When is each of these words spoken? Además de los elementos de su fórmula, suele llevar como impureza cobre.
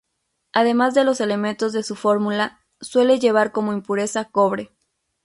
Además 0.51 0.95
de 0.95 1.03
los 1.03 1.21
elementos 1.21 1.73
de 1.73 1.83
su 1.83 1.95
fórmula, 1.95 2.65
suele 2.79 3.19
llevar 3.19 3.51
como 3.51 3.71
impureza 3.71 4.25
cobre. 4.25 4.71